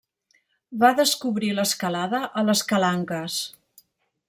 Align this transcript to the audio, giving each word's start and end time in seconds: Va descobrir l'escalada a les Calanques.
Va 0.83 0.89
descobrir 0.99 1.51
l'escalada 1.59 2.23
a 2.41 2.45
les 2.49 2.65
Calanques. 2.73 3.39